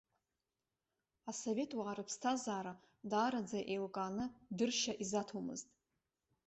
[1.31, 2.73] Асоветуаа рыԥсҭазара
[3.09, 4.25] даараӡа еилкааны
[4.57, 5.67] дыршьа изаҭомызт.